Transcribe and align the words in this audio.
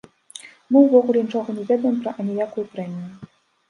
Мы 0.71 0.77
ўвогуле 0.85 1.23
нічога 1.27 1.57
не 1.61 1.69
ведаем 1.71 2.03
пра 2.03 2.17
аніякую 2.21 2.71
прэмію. 2.77 3.11